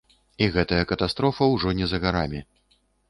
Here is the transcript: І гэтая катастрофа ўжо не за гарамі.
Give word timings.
І 0.45 0.45
гэтая 0.55 0.79
катастрофа 0.91 1.49
ўжо 1.53 1.75
не 1.81 1.91
за 1.93 2.01
гарамі. 2.07 2.41